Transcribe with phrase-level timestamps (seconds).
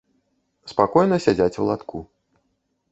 [0.71, 1.97] Спакойна сядзяць у латку.